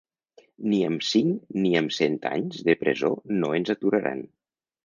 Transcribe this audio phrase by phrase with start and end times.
[0.71, 3.15] Ni amb cinc ni amb cent anys de presó,
[3.45, 4.27] no ens aturaran.